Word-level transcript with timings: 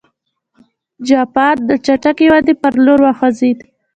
جاپان 1.07 1.55
د 1.69 1.71
چټکې 1.85 2.27
ودې 2.33 2.53
په 2.61 2.67
لور 2.85 2.99
وخوځېد. 3.05 3.57